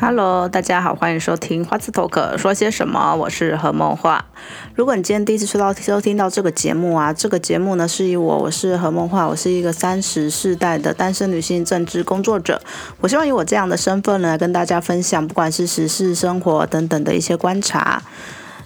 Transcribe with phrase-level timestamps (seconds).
[0.00, 4.24] Hello，大家好，欢迎收听花枝 talk 说些什么，我是何梦画。
[4.74, 12.62] 如果你今天第一次收到收听到这个节目啊，这个节目呢是以我，我是何梦画，我是一个三十世代的单身女性政治工作者。
[13.00, 18.02] 我希望以我这样的身份呢，跟大家分享，不管是时事、生活等等的一些观察。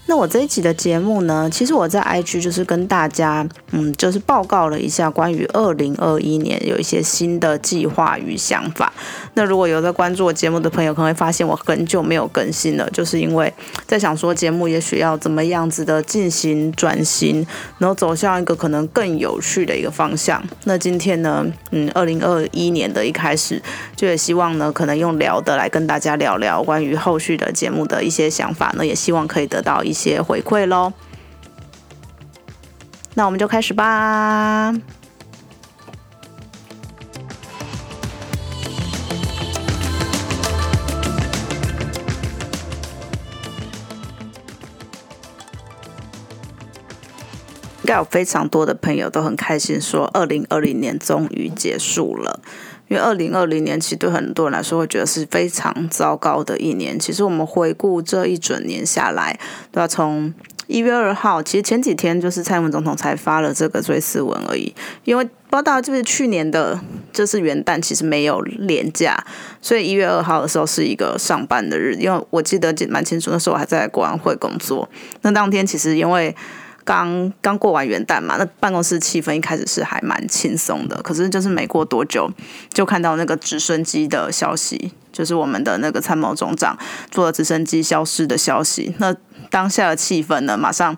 [0.04, 8.92] 那我这一集的节目呢，其实我在 IG 就是跟大家，嗯，就是报告了一下关于二零二一年有一些新的计划与想法。
[9.34, 13.50] 那如果有在关注我节目的朋友，可能会发现我很久没有更新了，就是因为
[13.86, 17.46] 在想说节目也许要怎么样子的进行转型，
[17.78, 20.42] 然后走向一个可能更有趣的一个方向。
[20.64, 23.62] 那今天呢，嗯，二零二一年的一开始，
[23.96, 29.91] 就也希望呢，可能用聊的来跟大家聊聊关于后续的节目的一些想法呢，也希望可以得到一。
[29.92, 30.90] 一些回馈喽，
[33.12, 34.72] 那我们就开始吧。
[47.82, 52.40] 应该有非常多的朋友都很开心，说二零二零年终于结束了。
[52.92, 56.98] 因为二零二零年其实对很多人来说会觉得是非常糟糕的一年。
[56.98, 59.38] 其实我们回顾这一整年下来，
[59.70, 60.30] 都要从
[60.66, 64.74] 一月二号，其实前几天就是蔡英文总统才发了这个追思文而已。
[65.04, 66.78] 因为报道就是去年的，
[67.14, 69.16] 就是元旦其实没有年假，
[69.62, 72.02] 所以一月二号的时候是一个上班的日子。
[72.02, 74.86] 因为我记得蛮清楚，那时候我还在国安会工作。
[75.22, 76.36] 那当天其实因为
[76.84, 80.96] 刚刚过完元旦嘛，那办公室气氛一开始是还蛮轻松的。
[81.02, 82.30] 可是就是没过多久，
[82.72, 86.76] 就看到那个直升机的消息，就是我们的那个参谋总长
[87.10, 88.94] 坐直升机消失的消息。
[88.98, 89.14] 那
[89.50, 90.96] 当下的气氛呢，马上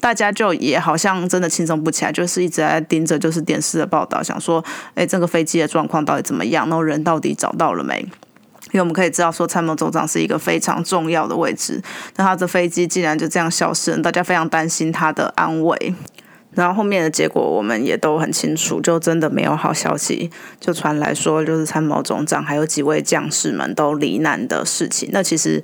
[0.00, 4.64] 大家就也好像真的轻松不起来，就是一直在盯着就是电视的报道，想说，
[4.94, 6.66] 哎，这个飞机的状况到底怎么样？
[6.68, 8.08] 然后人到底找到了没？
[8.72, 11.80] 因为我们可以知道说，参谋总长是一个非常重要的位置，
[12.16, 15.94] 那他的飞机竟然就这样消失，大家非常担心他的安危。
[16.52, 25.08] 然后后面的结果我们也都很清楚，就真的没有好消息，就传来说就是参谋总长还有几位将士们都罹难的事情。
[25.12, 25.62] 那其实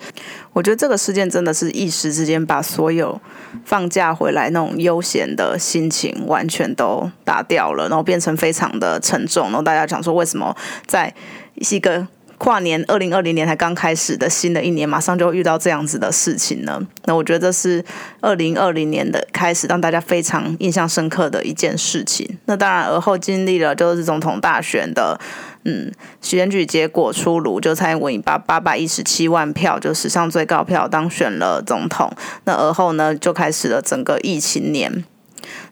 [0.53, 3.21] 我觉得这个事件真的是一时之间把所有
[3.65, 9.47] 放假回来那种悠闲的心情完全都打掉了，然后变成非常的沉重。
[9.47, 10.57] 然后大家讲说，为什么
[10.87, 11.13] 在
[11.55, 12.07] 一个
[12.39, 16.81] 跨年二零二零年才刚开始的新的一年，马上就遇到这样子的事情呢？
[17.07, 17.85] 那我觉得这是
[18.21, 22.39] 二零二零年的开始，让大家非常印象深刻的一件事情。
[22.45, 25.19] 那当然，而后经历了就是总统大选的，
[25.65, 32.13] 嗯，选举结果出炉，就蔡英文以八八百一十七万票，就史上最高票当选了总统。
[32.45, 35.05] 那而后呢，就开始了整个疫情年。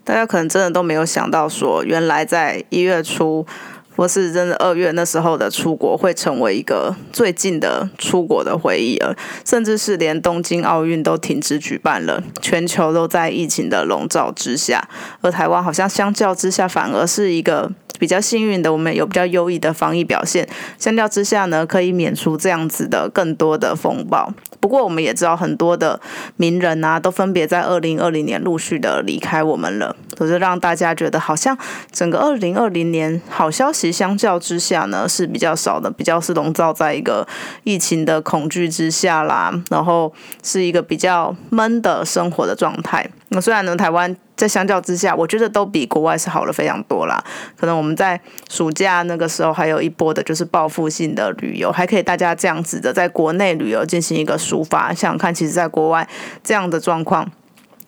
[0.03, 3.47] 大家可能真的都没有想到，说原来在一月初。
[3.97, 14.89] 或是真的二月那时候的出国会成为一个最近的出国的回忆了，甚至是连东京奥运都停止举办了，全球都在疫情的笼罩之下，
[15.21, 17.71] 而台湾好像相较之下反而是一个。
[17.97, 20.47] 比较幸运的，我们有比较优异的防疫表现，
[20.79, 24.35] 相较之下呢，可以免除这样子的更多的风暴。
[24.59, 26.01] 不过，我们也知道很多的
[26.37, 31.57] 名人啊，都分别在二零二零年陆续的离开我们了，可是让大家觉得好像
[31.91, 37.27] 整个二零二零年好消息相较之下呢是比较少的，比较是笼罩在一个
[37.65, 43.09] 疫情的恐惧之下啦，然后是一个比较闷的生活的状态。
[43.29, 44.17] 那虽然呢，台湾。
[44.37, 47.23] 在相较之下，我觉得都比国外是好了非常多啦。
[47.57, 48.21] 可能我们在
[48.51, 54.89] 暑假那个时候还有一波的就是报复性的旅游，还可以大家这样子的在国内旅游进行一个抒发。
[54.89, 56.09] 想想看，其实在国外
[56.43, 57.31] 这样的状况。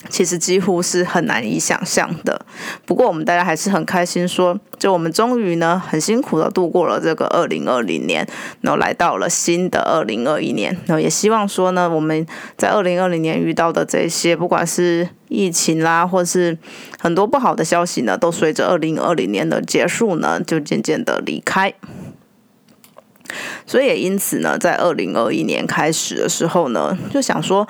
[0.09, 2.45] 其实几乎是很难以想象的。
[2.85, 8.27] 不过我们大家还是很开心，说就我们终于呢很辛苦的度过了这个二零二零年，
[8.61, 10.77] 然后来到了新的二零二一年。
[10.87, 12.25] 然后也希望说呢，我们
[12.57, 16.57] 在二零二零年遇到的这些，不管是疫情啦，或是
[17.01, 21.75] 很多不好的消息呢，都随着二零二零年的结束呢，就渐渐的离开。
[23.67, 27.67] 所以也因此呢，在二零二一年开始的时候呢，就想说。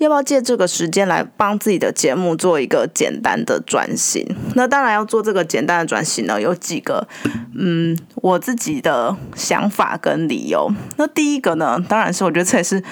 [0.00, 4.26] 要不要借这个时间来帮自己的节目做一个简单的转型？
[4.54, 7.06] 那当然要做这个简单的转型呢，有几个
[7.54, 10.72] 嗯，我自己的想法跟理由。
[10.96, 12.82] 那第一个呢，当然是我觉得这也是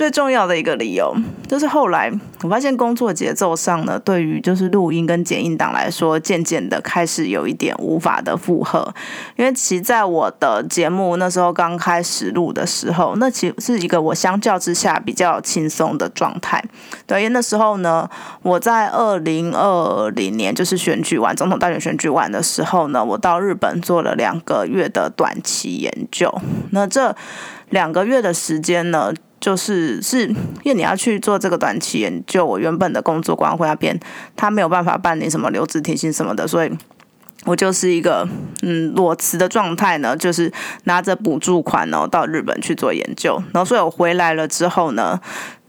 [0.00, 1.14] 最重要的一个理由，
[1.46, 2.10] 就是后来
[2.42, 8.94] 我发现工作节奏上呢，对于就是录音跟剪音档来说，渐渐的开始有一点无法的负荷。
[9.36, 16.64] 因为其在我的节目那时候刚开始录的时候，那其实是一个我相较之下比较轻松的状态。
[17.06, 18.08] 对，因为那时候呢，
[18.40, 26.34] 我在二零二零年就是选举完总统大选选举完的时候呢，我到日本做了两个月的短期研究。
[26.70, 27.14] 那这
[27.68, 29.12] 两个月的时间呢？
[29.40, 33.98] 就是是因为你要去做这个短期研究，我原本的工作关会那边
[34.36, 36.70] 他没有办法办理什么留职停薪什么的，所以
[37.46, 38.28] 我就是一个
[38.62, 40.52] 嗯裸辞的状态呢，就是
[40.84, 45.18] 拿着补助款然后到日本去做研究，然后所以我回来了之后呢。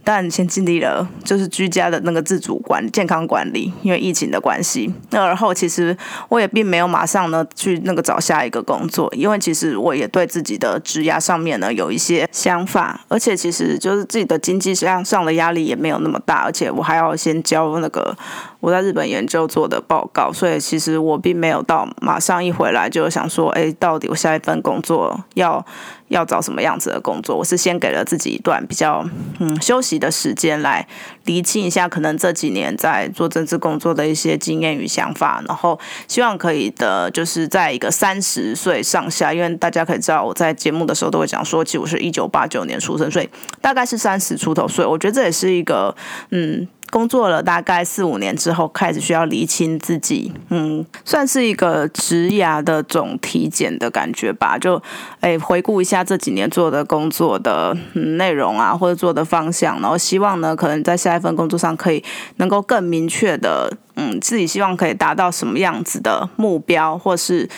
[0.03, 4.91] 但先经历了就是居家的那个自主管健康管理，因为疫情的关系。
[5.11, 5.95] 那而后其实
[6.29, 18.15] 我也并没有马上呢去那个找下一个工作，因为其实我也对自己的职涯上面呢有一些想法，而且其实就是自己的经济上上的压力也没有那么大，而且我还要先交那个
[18.59, 25.65] 我在日本研究做的报告，所以其实我并没有到马上一回来就想说，哎，到底我下一份工作要。
[26.11, 27.37] 要找什么样子的工作？
[27.37, 29.03] 我是先给了自己一段比较
[29.39, 30.85] 嗯休息的时间，来
[31.23, 43.29] 厘清一下可能这几年在做政治工作的一些经验与想法，然后希望可以的，就是在一个三十岁上下，因为大家可以知道我在节目的时候都会讲说，其实我是一九八九年出生，所以
[43.61, 45.95] 大概是三十出头岁，我觉得这也是一个
[46.31, 46.67] 嗯。
[46.91, 54.57] 工作了大概四五年之后，开始需要厘清自己，嗯，算是一个职涯的总体检的感觉吧。
[54.57, 54.79] 就，
[55.21, 62.03] 哎，回顾一下这几年做的工作的内容啊，或者做的方向，然后希望呢，可能在下一份工作上可以
[62.35, 67.49] 能够更明确的，嗯，自己希望可以达到什么样子的目标，或是。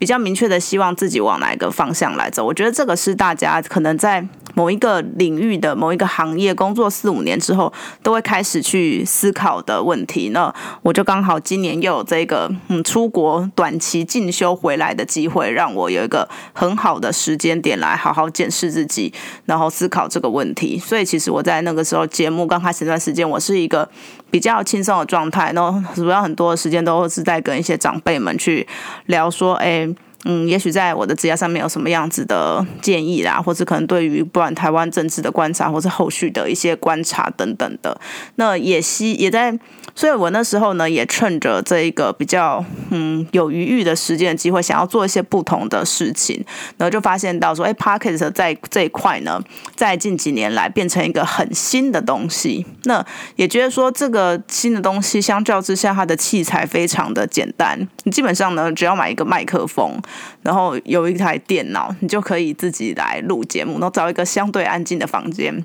[0.00, 4.26] 比较明确的希望自己往哪一个方向来走，我觉得这个是大家可能在
[4.60, 7.72] 某一个领域的某一个行业工作四五年之后
[8.02, 10.28] 都会开始去思考的问题。
[10.34, 19.10] 那我就刚好今年又有这个嗯出国短期进修回来的机会，让我有一个很好的时间点来好好检视自己，
[19.46, 20.78] 然后思考这个问题。
[20.78, 23.88] 所以其实我在那个时候节目刚开始那段时间，我是一个
[24.30, 28.68] 比较轻松的状态，然后主要很多的时间都是在跟一些长辈们去
[29.06, 29.88] 聊说，哎。
[30.24, 38.00] 嗯，也许在我的职业上面有什么样子的建议啦，或者可能对于不管台湾政治的观察，或是后续的一些观察等等的，
[38.36, 39.58] 那也希也在。
[40.00, 46.42] 所以我那时候呢，也趁着这一个比较嗯有余裕的时间的机会，想要做一些不同的事情，
[46.78, 49.38] 然后就发现到说，哎 p a r k e t 在这一块呢，
[49.76, 52.64] 在近几年来变成一个很新的东西。
[52.84, 53.04] 那
[53.36, 57.86] 也觉得说，这个新的东西相较之下，它的器材非常的简单。
[58.04, 60.00] 你基本上呢，只要买一个麦克风，
[60.40, 65.62] 然后有一台电脑，你就可以自己来录节目，然后找一个相对安静的房间。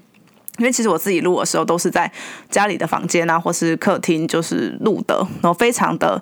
[0.57, 2.09] 因为其实我自己录的时候都是在
[2.49, 6.21] 家里的房间啊，或是客厅，就是录的，然后非常的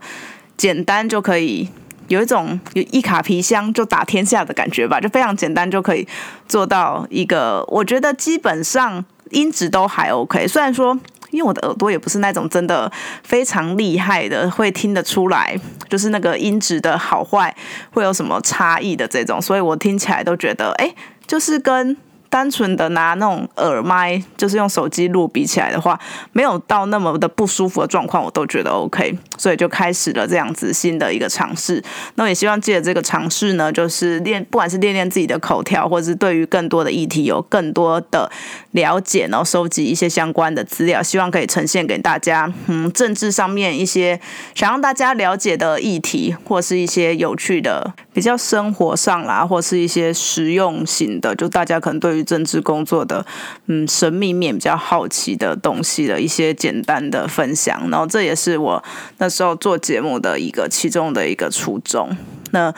[0.57, 1.69] 简单，就可以
[2.07, 6.07] 有一种有一卡皮箱就打天下的感觉吧，就非常简单就可以
[6.47, 10.47] 做到一个，我觉得基本上音质都还 OK。
[10.47, 10.97] 虽然说，
[11.29, 12.91] 因为我的耳朵也不是那种真的
[13.23, 15.55] 非常厉害的，会听得出来，
[15.87, 17.55] 就是那个音质的好坏
[17.91, 20.95] 会有什么差异的这种，所以我听起来都觉得，哎，
[21.27, 21.95] 就是跟。
[22.33, 25.99] 单纯的拿那种耳麦，就是用手机录，比起来的话，
[26.31, 31.79] 没有到那么的不舒服的状况，我都觉得 OK，所以就开始了这样子新的一个尝试。
[32.15, 38.31] 那也希望借着这个尝试呢，就是练，不管是练练自己的口条，或者是对于更多的议题有更多的
[38.71, 42.51] 了解，然后收集一些相关的资料，希望可以呈现给大家。
[42.65, 44.19] 嗯，政治上面一些
[44.55, 53.25] 想让大家了解的议题，或是一些有趣的、比较生活上啦，或是一些实用型的，就大家可能对于政治工作的，
[53.65, 58.83] 嗯，神秘面比较好奇的东西的一些简单的分享，然后这也是我
[59.17, 62.15] 那时候做节目的一个其中的一个初衷。
[62.51, 62.73] 那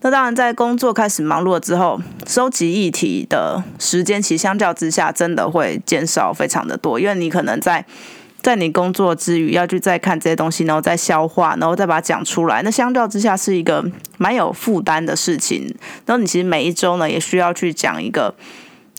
[0.00, 7.84] 那当然，在工作开始忙碌了之后，收集议题的时间其实相较之下真的会减少非常的多，因为你可能在。
[8.42, 12.60] 在你工作之余要去再看这些东西，然后再消化，然后再把它讲出来。
[12.62, 13.84] 那相较之下是一个
[14.18, 15.62] 蛮有负担的事情。
[16.04, 18.34] 然后你其实每一周呢，也需要去讲一个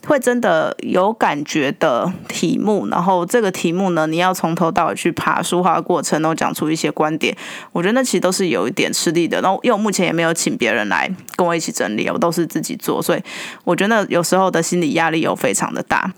[0.07, 2.87] 会真的有感觉的题目。
[2.87, 7.35] 然后这个题目呢，你要从头到尾去爬书画过程，然后讲出一些观点。
[7.73, 9.41] 我觉得那其实都是有一点吃力的。
[9.41, 13.21] 然后因为我目前也没有请别人来跟我一起整理，我都是自己做，所以
[13.65, 16.13] 我觉得有时候的心理压力又非常的大。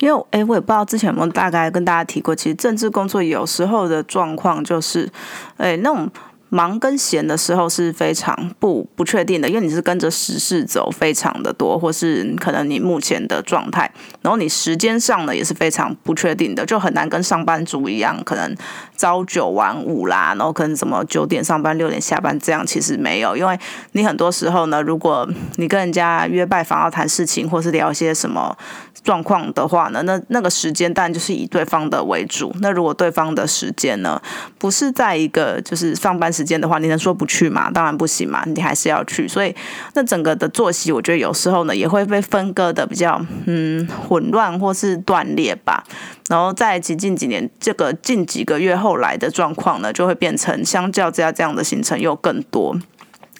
[0.00, 5.08] 因为哎，我也不知道之前有没有大概跟大家提过，其实政治工作有时候的状况就是，
[5.56, 6.10] 哎，那种
[6.50, 13.90] 忙跟闲的时候是非常不不确定的，因为你是跟着时事走，非常的多，或是可能你目前的状态，
[14.20, 18.54] 然后你时间上呢也是非常不确定的，就很难跟上班族一样，可能
[18.96, 23.58] 朝九晚五啦，然后可能什么九点上班六点下班这样，其实没有，因为
[23.92, 28.56] 你很多时候呢，如果你跟人家约拜访要谈事情，或是聊一些什么
[29.04, 32.52] 状况的话呢，那那个时间当然就是以对方的为主。
[32.60, 34.20] 那如果对方的时间呢，
[34.58, 37.70] 不是在一个就是上班时间的话，你能说不去吗？
[37.70, 39.28] 当然不行嘛，你还是要去。
[39.28, 39.54] 所以
[39.92, 45.84] 那整个的作息，我觉得有时候呢也会被分割的比较嗯混乱或是断裂吧。
[46.30, 52.74] 然后在近近几年，这个近几个月后来的状况呢，就会变成相较之下这样的行程又更多，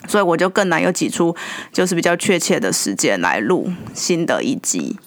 [0.07, 1.35] 所以我就更难有挤出
[1.73, 4.99] 就是比较确切的时间来录新的一集。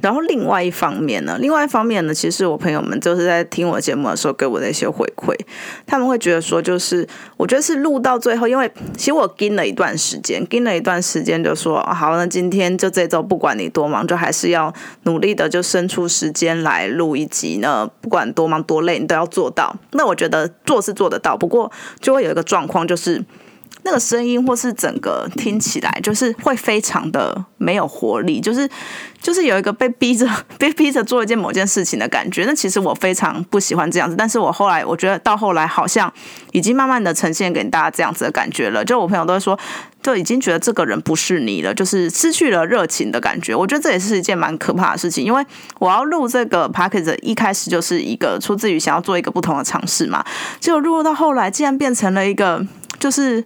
[0.00, 5.34] 然后另外一方面呢，另外一方面呢，其实我朋友们就是在听我节目的时候给我的一些回馈，
[5.86, 19.74] 他们会觉得说，就是我觉得是录到最后，因为其实我跟了一段时间，跟了一段时间就说，好，那今天就这周不管你多忙，就还是要努力的就伸出时间来录一集呢，不管多忙多累，你都要做到。
[19.92, 23.24] 那我觉得做是做得到，不过就会有一个状况就是。
[23.82, 28.68] 那个声音或是整个听起来，就是会非常的没有活力，就是
[29.20, 32.44] 就是有一个被逼着 被逼着做一件某件事情的感觉。
[32.44, 36.12] 那其实我非常不喜欢这样子，但是我后来我觉得到后来好像
[36.52, 38.84] 已经慢慢的呈现给大家这样子的感觉了。
[38.84, 39.58] 就我朋友都会说，
[40.02, 43.54] 就已经觉得这个人不是你了，就是失去了热情的感觉。
[43.54, 45.44] 我觉得这也是一件蛮可怕的事情，因为
[45.78, 50.24] 我要录这个 p a c k a g e 一开始就是一个出自于想要做一个不同的尝试嘛，
[50.60, 52.66] 结果录到后来竟然变成了一个。
[53.00, 53.44] 就是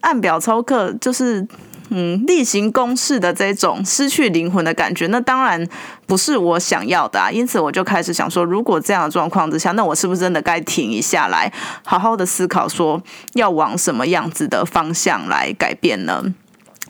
[0.00, 1.46] 按表操课，就是
[1.88, 5.66] 嗯例行公事的这种失去灵魂的感觉，那当然
[6.06, 7.30] 不是我想要的啊。
[7.30, 11.50] 因此我就开始想说，如果这样的状况之下，那我是不是真的该停一下来，
[11.86, 13.02] 好好的思考说
[13.32, 16.22] 要往什么样子的方向来改变呢？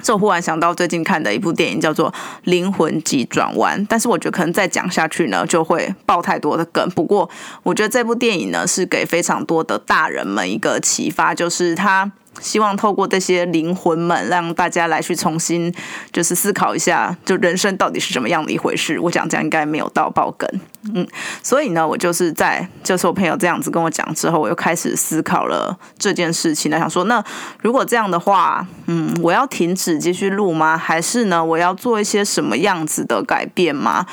[0.02, 2.10] 这忽然想到最近看的一部电影叫做
[2.44, 6.88] 《灵魂急转弯》，但是我觉得可能再讲下去呢就会爆太多的梗。
[6.90, 7.28] 不过
[7.62, 12.10] 我觉得这部电影呢是给非常多的大人们一个启发，就是它。
[12.40, 15.72] 希望透过这些灵魂们，让大家来去重新
[16.12, 18.98] 就是思考一下，就人生到底是怎么样的一回事。
[19.00, 20.48] 我讲这样应该没有到爆梗，
[20.94, 21.06] 嗯，
[21.42, 27.22] 所以呢，我就是在就是我朋友这样子跟我讲之后，我又开始思考了这件事情呢，想说，那
[27.60, 30.76] 如果这样的话，嗯，我要停止继续录吗？
[30.76, 34.06] 还是呢，我要做一些什么样子的改变吗？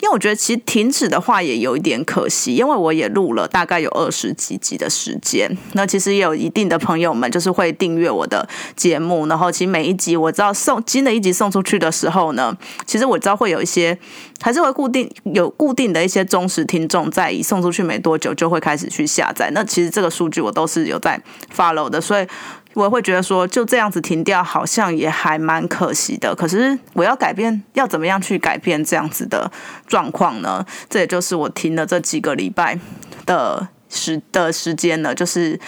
[0.00, 5.56] 因为我觉得其实停止的话也有一点可惜，因为我也录了大概有二十几集的时间。
[5.72, 8.46] 那其实也有一定的朋友们就是会订阅我的
[8.76, 13.98] 节目，然后其实每一集我知道送新的一集送出去的时候呢，其实我知道会有一些
[14.40, 19.50] 还是会固定有固定的一些忠实听众在一送出去没多久就会开始去下载。
[19.52, 21.20] 那其实这个数据我都是有在
[21.54, 22.26] follow 的，所以。
[22.74, 26.34] 我会觉得说，就这样子停掉，好像也还蛮可惜的。
[26.34, 29.50] 可是我要改变，要怎么样去改变这样子的
[29.86, 30.64] 状况呢？
[30.90, 32.78] 这也就是我停了这几个礼拜
[33.24, 35.58] 的时的时间呢，就是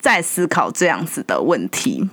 [0.00, 2.10] 在思考这样子的问题。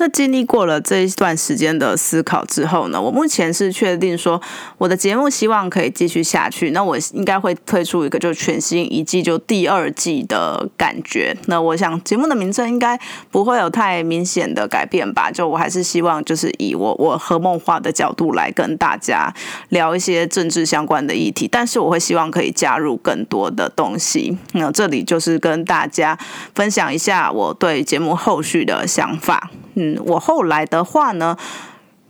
[0.00, 4.40] 那经历过了这一段时间的思考之后呢，我目前是确定说
[4.78, 6.70] 我的节目希望可以继续下去。
[6.70, 11.36] 那我应该会推出一个就全新一季，就第二季的感觉。
[11.48, 12.98] 那我想节目的名称应该
[13.30, 15.30] 不会有太明显的改变吧？
[15.30, 19.30] 就我还是希望就是以我我和梦话的角度来跟大家
[19.68, 24.38] 聊一些政治相关的议题，但是我会希望可以加入更多的东西。
[24.54, 26.18] 那这里就是跟大家
[26.54, 29.50] 分享一下我对节目后续的想法。
[29.74, 31.36] 嗯，我后来的话呢，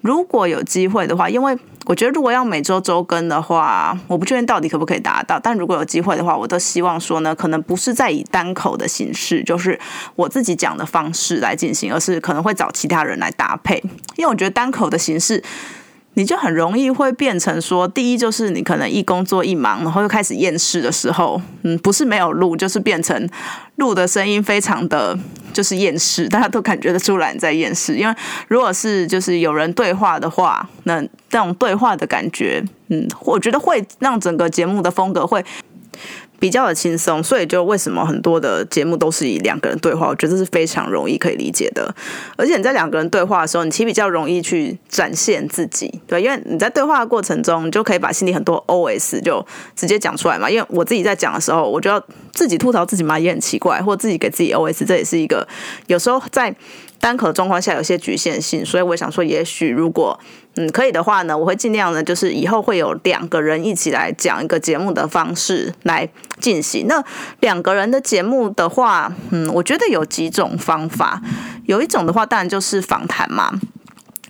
[0.01, 1.57] 如果有机会的话，因为
[1.87, 5.41] 我觉得如果要每周周更的话，我不确定到底可不可以达到。
[5.41, 9.79] 但如果有机会的话，我都希望说呢，可能不是在以单口的形式，就是
[10.17, 13.83] 我自己讲的方式来进行，而是可能会找其他人来搭配，
[14.17, 15.43] 因为我觉得单口的形式。
[16.15, 23.29] 你就很容易会变成说，第一就是你可能一工作一忙，然后又开始厌世的时候，嗯，不是没有录，就是变成
[23.77, 25.17] 录的声音非常的
[25.53, 27.97] 就是厌世，大家都感觉得出来你在厌世。
[27.97, 28.15] 因为
[28.49, 35.45] 如果是就是有人对话的话，那这种对话的感觉，嗯，我觉得会让整个节目的风格会
[36.41, 41.95] 比较的轻松，所以就为什么很多的节目都是以两个人对话，我觉得是非常容易可以理解的。
[42.37, 50.51] 而且你在两个人对话的时候，你其实比较容易去展现自己，对，因为你在对话的过程中，你就可以把心里很多 OS 就直接讲出来嘛。
[50.51, 55.47] 因为我自己在讲的时候，我就要自己吐槽自己嘛，也很奇怪，或自己给自己 OS，这也是一个
[55.87, 56.55] 有时候在。
[57.03, 60.21] 单口状况下有些局限性，所以我想说，也许如果
[60.61, 66.87] 嗯可以的话呢，我会尽量呢，就是以后会有两个人一起来讲一个节目的方式来进行。
[66.87, 67.03] 那
[67.41, 71.23] 两个人的节目的话，嗯，我觉得有几种方法，
[71.65, 73.53] 有一种的话，当然就是访谈嘛。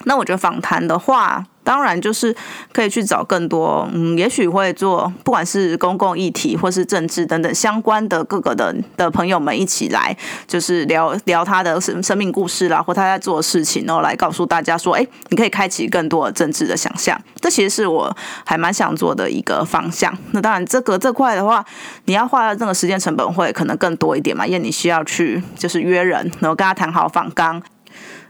[0.04, 1.44] 那我觉得访谈的话。
[1.62, 2.34] 当然，就是
[2.72, 17.20] 可以去找更多，嗯，也许会做，不管是公共议题或是政治等等相关的各个的的朋友们一起来，就是聊聊他的生生命故事啦，或他在做的事情，然后来告诉大家说，哎，你可以开启更多的政治的想象。
[17.40, 18.14] 这其实是我
[18.44, 20.16] 还蛮想做的一个方向。
[20.32, 21.64] 那当然，这个这块的话，
[22.06, 27.62] 你要花的这个时间成本会可能更多一点嘛，因为你需要去就是约人，然后跟他谈好访纲。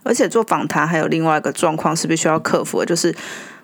[0.02, 3.14] 而且做访谈还有另外一个状况是必须要克服的，就是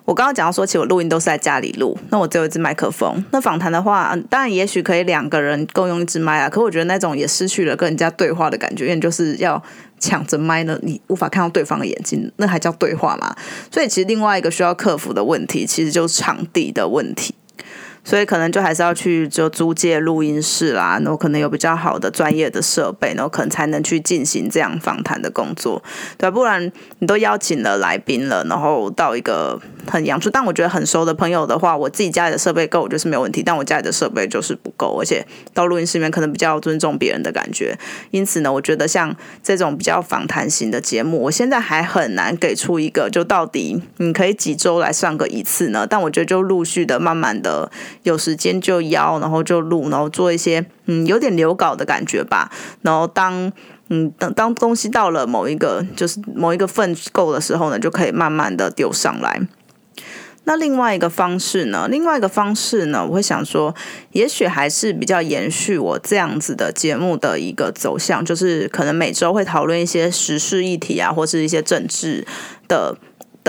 [0.04, 3.24] 我刚刚讲到说，其实我录音都是在家里录，那我只有一支麦克风。
[3.32, 9.60] 那访谈的话，当然也许可以两个人共用一支麦啊，可我觉得那种也失去了跟人家对话的感觉，因为就是要
[9.98, 13.34] 抢着麦呢，你无法看到对方的眼睛，那还叫对话吗？
[13.72, 17.34] 所以其实另外一个需要克服的问题，其实就是场地的问题。
[18.06, 25.82] 所以可能就还是要去就租借录音室啦，然后可能有比较好的专业的设备，然后可能才能去进行这样访谈的工作，
[26.16, 26.70] 对，不然
[27.00, 29.60] 你都邀请了来宾了，然后到一个
[29.90, 37.76] 很阳处，但我觉得很熟的朋友的话，我自己家里的设备够，我觉得是没有问题，但我家里的设备就是不够，而且到录音室里面可能比较尊重别人的感觉，
[38.12, 45.84] 因此呢，我觉得像这种比较访谈型的节目，我现在还很难给出一个就到底你可以几周来上个一次呢？
[45.84, 47.68] 但我觉得就陆续的慢慢的。
[48.06, 52.50] 有时间就邀，然后就录，然后做一些嗯有点留稿的感觉吧。
[52.82, 53.52] 然后当
[53.88, 59.40] 嗯等当东西到了某一个就是某一个份够的时候呢，就可以慢慢的丢上来。
[60.44, 61.88] 那另外一个方式呢？
[61.90, 63.04] 另外一个方式呢？
[63.04, 63.74] 我会想说，
[64.12, 72.24] 也许还是比较延续我这样子的节目的一个走向，就是可能每周会讨论一些时事议题啊，或是一些政治
[72.68, 72.96] 的。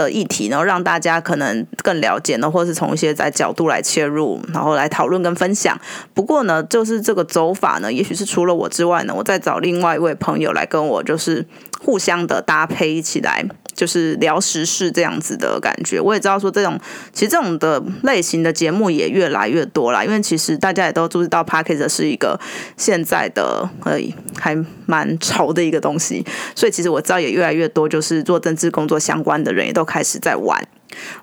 [0.02, 5.80] 的议题，然后让大家可能更了解呢，或是从一些在角度来切入，然后来讨论跟分享。
[6.14, 11.46] 不过呢，就是这个走法呢，也许是除了我之外呢，我再找另外一位朋友来跟我，就是
[11.82, 13.44] 互相的搭配一起来。
[13.78, 16.78] 就是聊时事这样子的感觉，我也知道说这种
[17.14, 22.38] 其实这种的类型的节目也越来越多啦，因为其实大家也都注意到 p a c k e t 是一个
[22.76, 24.00] 现在的呃
[24.40, 24.58] 还
[24.88, 30.68] 蛮潮的一个东西，所以其实我知道也越来越多就是做政治工作相关的人也都开始在玩。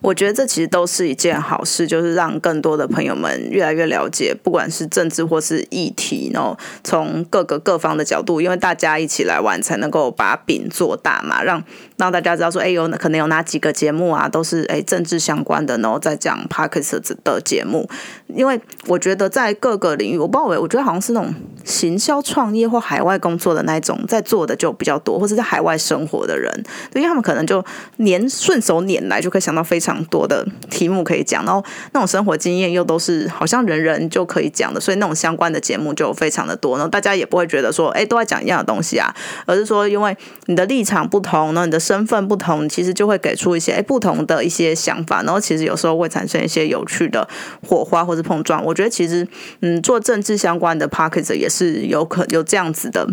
[0.01, 11.63] 我觉得这其实都是一件好事，就是让更多的朋友们越来越了解，不管是政治或是议题，然后从各个各方的角度，因为大家一起来玩，才能够把饼做大嘛，让
[11.97, 17.89] 让大家知道说，哎，有可能有哪几个节目啊，都是哎政治相关的，然后再讲 p a r k e s 的节目。
[18.29, 21.33] 因为我觉得在各个领域，我不知道，我我觉得好像是那种
[21.65, 26.53] 行销创业或海外工作的那种在做的就比较多，或者在海外生活的人，
[26.95, 27.65] 因为他们可能就
[27.99, 39.15] 年顺手拈来就可以想到非常多的题目可以讲，然后那种生活经验又都是好像人人就可以讲的，所以那种相关的节目就非常的多，然后大家也不会觉得说，哎，都在讲一样的东西啊，
[39.47, 47.29] 而是说因为你的立场不同，呢，你的身份不同，其实就会给出一些哎不同的一些想法，然后其实有时候会产生一些有趣的
[47.63, 48.25] 火花或者。
[48.25, 49.29] 碰撞，我觉得其实，
[49.61, 53.07] 嗯，做政治相关的 p a c k e t 也是有可有这样子的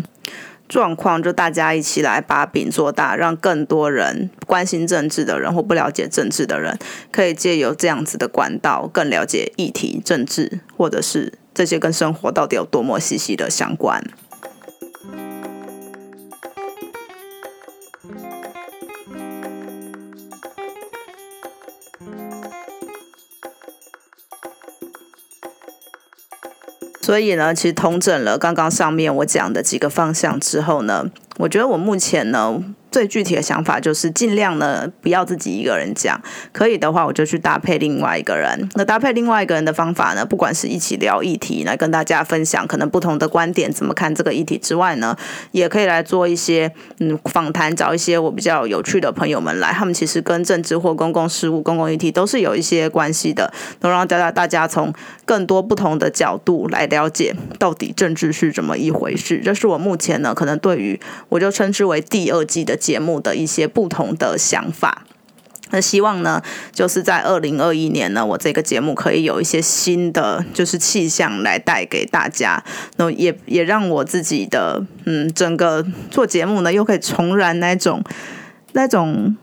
[0.72, 6.78] 状况，就大家一起来把饼做大，让更多人关心政治的人或不了解政治的人，
[7.10, 14.02] 可以借由这样子的管道，更了解议题、政治，或者是这些跟生活到底有多么息息的相关。
[27.12, 31.04] 所以呢，其实通整了刚刚上面我讲的几个方向之后呢，
[31.36, 32.64] 我觉得我目前呢。
[32.92, 36.20] 最具体的想法就是尽量呢不要自己一个人讲，
[36.52, 38.68] 可以的话我就去搭配另外一个人。
[38.74, 45.16] 那搭配另外一个人的方法呢，不管是一起聊议题来跟大家分享可能不同的观点怎么看这个议题之外呢，
[45.52, 53.50] 也可以来做一些嗯访谈，找一些我比较有趣的朋友们来，他们其实跟政治或公共事务、公共议题都是有一些关系的，
[53.80, 54.92] 能让大家大家从
[55.24, 59.40] 更多不同的角度来了解到底政治是怎么一回事。
[59.42, 61.00] 这是我目前呢可能对于
[61.30, 62.78] 我就称之为第二季的。
[62.82, 65.04] 节目的一些不同的想法。
[65.70, 66.42] 那希望呢，
[66.72, 72.62] 就是在二零二一年呢，我这个节目可以有一些新的就是气象来带给大家，
[72.96, 78.02] 那也也让我自己的嗯整个做节目呢，又可以重燃那种
[78.72, 79.36] 那种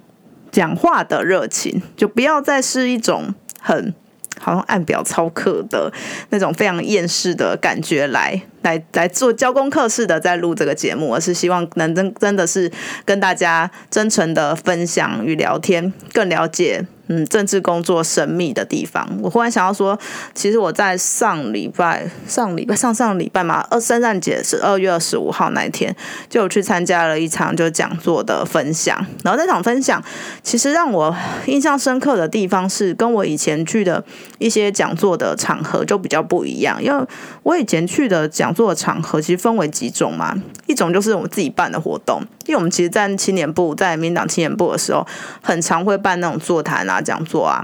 [0.51, 3.93] 讲话的热情，就不要再是一种很。
[4.39, 5.91] 好像按表操课的
[6.29, 12.71] 那种非常厌世的感觉来来来做交功课似的在录这个节目，而是希望能真真的是
[13.05, 16.85] 跟大家真诚的分享与聊天，更了解。
[17.11, 19.97] 嗯，政治工作神秘的地方，我忽然想要说，
[20.35, 25.95] 其实我在上礼拜、上礼拜、上上礼拜嘛，二圣诞节是二月二十五号那一天，
[26.29, 29.03] 就有去参加了一场就讲座的分享。
[29.23, 29.99] 然后那场分享，
[30.43, 31.15] 其实让我
[31.47, 34.03] 印象深刻的地方是，跟我以前去的
[34.37, 36.79] 一些讲座的场合就比较不一样。
[36.83, 37.05] 因为
[37.41, 40.35] 我以前去的讲座的场合，其实分为几种嘛，
[40.67, 45.03] 一种就是我自己办的活动，因为我们其实，在青年部、在民党青年部的时候，
[45.41, 46.98] 很常会办那种座谈啊。
[47.01, 47.63] 这样做啊。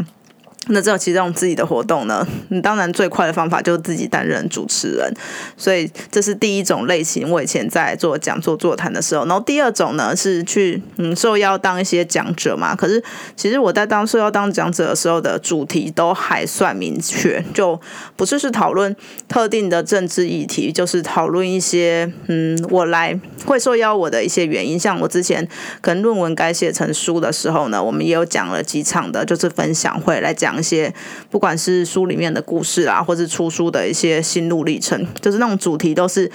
[0.68, 5.14] 那这种其实这种自己的活动呢，你当然最快的方法就是自己担任主持人，
[5.56, 7.30] 所以这是第一种类型。
[7.30, 12.76] 我以前在做讲座座谈的时候，然后第二种呢是去嗯受邀当一些讲者嘛。
[12.76, 13.04] 可是
[13.36, 17.80] 其实我在当受邀当讲者的时候的主题都还算明确，就
[18.16, 18.96] 不是是讨论
[19.28, 24.80] 特定的政治议题，就是讨论一些嗯我来会受邀我的一些原因。
[24.80, 25.48] 像我之前
[25.82, 30.55] 可能论文该写成书的时候呢，我们也有讲了几场的，就是分享会来讲。
[30.60, 30.94] 一些
[31.30, 36.32] 不管是书里面的故事啊，或是出书的一些心路历程，就是那种主题都是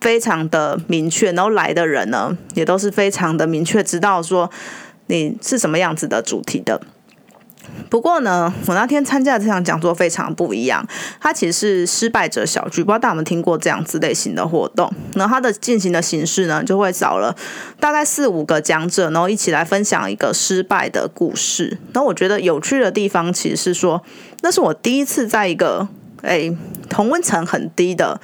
[0.00, 4.50] 非常的明确，然后来的人呢也都是非常的明确，知道说
[5.06, 6.80] 你是什么样子的主题的。
[7.88, 10.84] 不过呢，我那天参加这场讲座非常不一样，
[11.20, 14.92] 它其实是失败者小聚，不知道大家有没有听过这样子类型的活动。
[15.14, 17.34] 那它的进行的形式呢，就会找了
[17.78, 21.78] 大概四五个讲者，然后一起来分享一个失败的故事。
[21.92, 24.02] 那我觉得有趣的地方，其实是说，
[24.42, 25.86] 那是我第一次在一个
[26.22, 26.56] 诶
[26.88, 28.20] 同温层很低的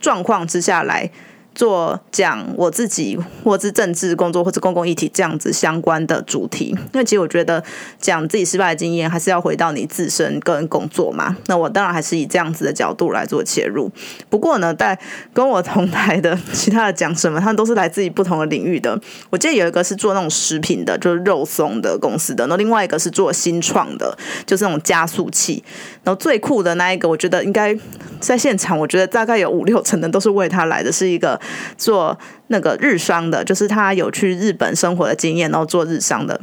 [0.00, 1.10] 状况之下来。
[1.54, 7.62] 做讲我自己或是政治工作或者公共议题这样子相关的主题，因为其实我觉得
[8.00, 11.36] 讲自己失败的经验还是要回到你自身个人工作嘛。
[11.46, 13.90] 那我当然还是以这样子的角度来做切入。
[14.30, 14.98] 不过呢，在
[15.34, 18.98] 跟我同台的其他的讲什么，他们都是来自于不同的领域的。
[19.28, 25.62] 我记得有一个是做那种食品的，就是肉松的公司的；那另外一个是做新创的，就是那种加速器。
[26.02, 27.76] 然后最酷的那一个，我觉得应该
[28.20, 31.38] 在现场，我觉得大概有五六成的都是为他来的，是一个。
[31.76, 36.40] 做那个日商的，就是他有去日本生活的经验，然后做日商的。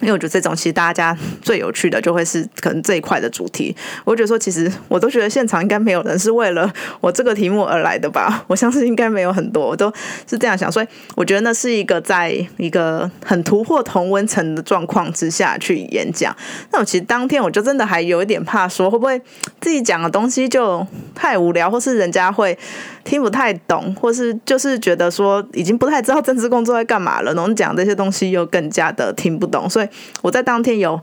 [0.00, 3.74] 因为我觉得这种其实大家最有趣的就会是可能这一块的主题。
[4.04, 8.44] 我觉得说，其实我都觉得现场应该没有人是为了我这个题目而来的吧。
[8.46, 9.90] 我相信应该没有很多，我都
[10.28, 10.70] 是这样想。
[10.70, 16.36] 所以我觉得那是一个在一个很突破同温层的状况之下去演讲。
[16.72, 19.18] 那我其实当天我就真的还有一点怕，说会不会
[19.62, 22.56] 自己讲的东西就太无聊，或是人家会
[23.02, 29.85] 听不太懂，或是就是觉得说已经不太知道政治工作在干嘛了，然后讲这些东西又更加的听不懂，所以。
[30.22, 31.00] 我在当天有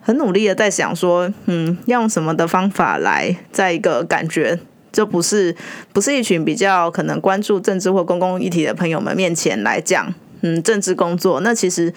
[0.00, 4.58] 很努力的在想说，嗯，要用什么的方法来，在一个感觉
[4.90, 5.54] 就不是
[5.92, 11.40] 不是一群比较可能关注政治或公共议题的朋友们面前来讲，嗯，政治工作。
[11.40, 11.92] 那其实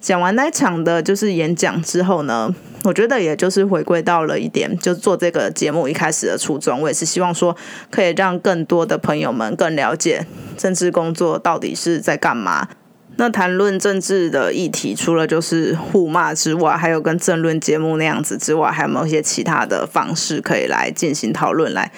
[0.00, 7.54] 讲完那场的就是演讲之后呢，我觉得也就是回归到了一点，就做这个节目一开始的初衷，我也是希望说
[7.90, 10.24] 可以让更多的朋友们更了解
[10.56, 12.68] 政治工作到底是在干嘛。
[13.20, 21.90] 那谈论政治的议题，除了就是互骂之外，还有跟政论节目那样子之外，还有没有一些其他的方式可以来进行讨论，来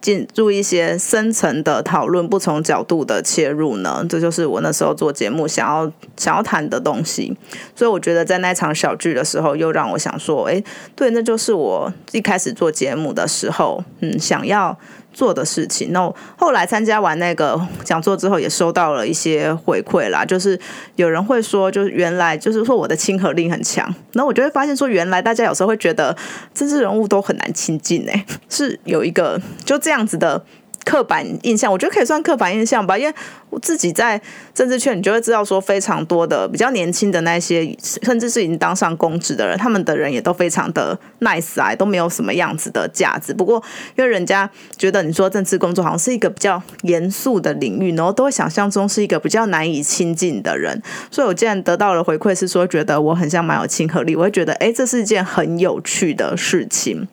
[0.00, 4.06] 进入一些深层的讨论，不同角度的切入呢？
[4.08, 7.36] 这就是我那时候做节目想要想要谈的东西。
[7.74, 10.62] 所以我觉得在那场小聚的时候，又让我想说，哎，
[10.94, 14.78] 对，那就是我一开始做节目的时候，嗯，想要。
[15.12, 20.24] 做的事情，那我后来参加完那个讲座之后，也收到了一些回馈啦。
[20.24, 20.58] 就是
[20.96, 26.16] 有人会说，就是原来就是说我的亲和力很强，那我就会发现说，原来大家有时候会觉得
[26.54, 30.44] 政治人物都很难亲近，哎，是有一个就这样子的。
[30.84, 33.14] 刻板印象，我觉得可以算刻板印象吧，因为
[33.50, 34.20] 我自己在
[34.54, 43.34] 政治圈，你就会知道说，非常多的比较年轻的那些，甚至是已经当上公职的人，他们的人也都非常的 nice 啊，都没有什么样子的价值。
[43.34, 43.62] 不过，
[43.96, 57.08] 因为人家觉得你说政治工作好像是一个比较严肃的领域，然后都会想象中是一个比较难以亲近的人，所以我既然得到了回馈，是说觉得我很像蛮有亲和力，我会觉得，哎，这是一件很有趣的事情。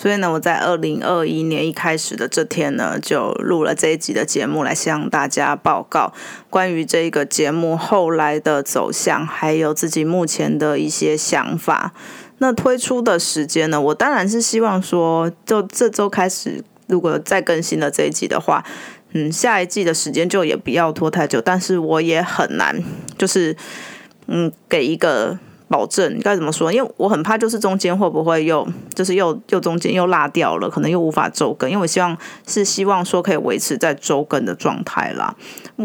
[0.00, 6.14] 所以呢，我在二零二一年一开始的这天呢，就录了这一集的节目来向大家报告
[6.48, 11.92] 关于这个节目后来的走向，还有自己目前的一些想法。
[12.38, 18.64] 那推出的时间呢，我当然是希望说，就这周开始，如果再更新了这一集的话，
[19.12, 21.42] 嗯，下一季的时间就也不要拖太久。
[21.42, 22.82] 但是我也很难，
[23.18, 23.54] 就是
[24.28, 25.38] 嗯，给一个。
[25.70, 26.72] 保证该怎么说？
[26.72, 31.70] 因为我很怕，就是中间会不会又就是又又中间又落掉了，可能又无法周更。
[31.70, 35.32] 因为我希望是希望说可以维持在周更的状态啦。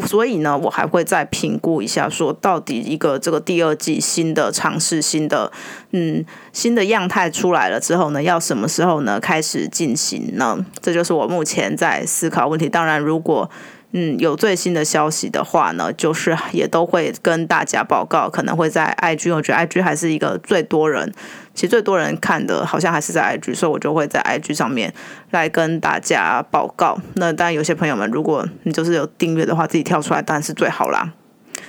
[0.08, 5.52] 所以呢，我还会再评估一下，说到底一个这个第二季新的尝试、新的
[5.92, 10.58] 嗯新的样态出来了之后呢，要什么时候呢开始进行呢？
[10.82, 12.68] 这就是我目前在思考问题。
[12.68, 13.48] 当然，如果
[13.98, 21.10] 嗯，有最新的消息的话呢，就是也都会跟大家报告，可能会在 IG，我觉得 IG 还是一个最多人，
[21.54, 24.94] 其实最多人看的，好像还是在 IG，所以我就会在 IG 上面
[25.32, 27.00] 来跟大家报告。
[27.14, 31.14] 那当然，有些朋友们，如果你就是有订阅的话，自己跳出来当然是最好啦。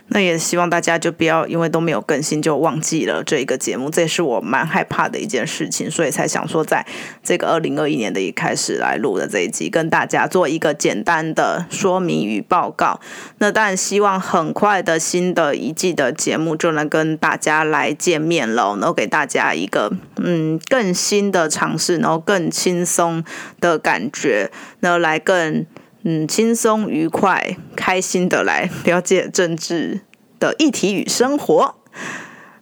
[0.09, 6.87] 那也希望大家就不要因为都没有更新就忘记了这一个节目，这也是我蛮害怕的一件事情，所以才想说在
[7.25, 13.01] 这个二零二一年的一开始来录的这一集，跟大家做一个简单的说明与报告。
[13.39, 23.25] 那当然希望很快的新的一季的节目就能跟大家来见面了，然后给大家一个嗯更新的尝试，然后更轻松
[23.61, 25.67] 的感觉，然后来更。
[26.09, 30.03] 嗯，轻松、愉快、开心的来了解政治
[30.39, 31.75] 的议题与生活。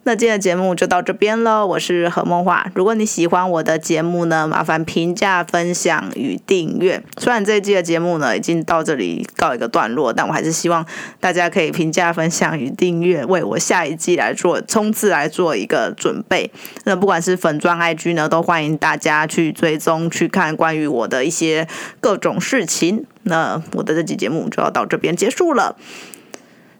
[0.05, 2.67] 那今天的节目就到这边了，我是何梦华。
[2.75, 7.03] 如果你喜欢我的节目呢，麻烦评价、分享与订阅。
[7.19, 10.87] 虽然这一季的节目呢已经到这里告一个段落，但我还是希望
[11.21, 16.51] 大家可以评价、分享与订阅，为我下一季来做冲刺来做一个准备。
[16.85, 21.69] 那不管是粉钻 IG 呢，都欢迎大家去追踪、去看关于我的一些
[22.01, 23.05] 各种事情。
[23.25, 25.77] 那我的这期节目就要到这边结束了。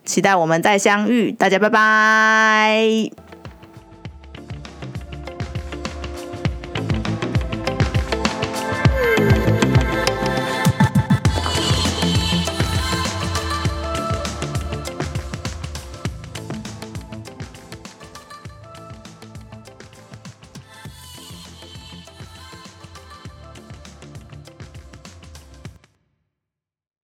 [0.05, 3.24] 期待我们再相遇，大家拜拜。